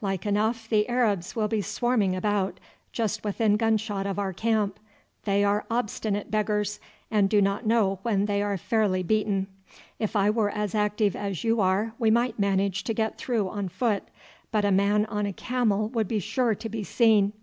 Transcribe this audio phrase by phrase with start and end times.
[0.00, 2.58] Like enough the Arabs will be swarming about
[2.90, 4.78] just within gun shot of our camp.
[5.24, 9.46] They are obstinate beggars, and do not know when they are fairly beaten.
[9.98, 13.68] If I were as active as you are we might manage to get through on
[13.68, 14.04] foot,
[14.50, 17.34] but a man on a camel would be sure to be seen.